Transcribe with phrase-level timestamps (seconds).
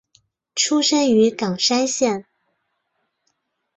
[0.55, 2.25] 出身于冈山县。